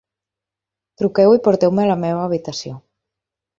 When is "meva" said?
2.07-2.25